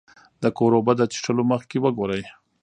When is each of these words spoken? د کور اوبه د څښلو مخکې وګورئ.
د 0.41 0.43
کور 0.57 0.71
اوبه 0.77 0.93
د 0.97 1.01
څښلو 1.11 1.43
مخکې 1.53 1.77
وګورئ. 1.83 2.23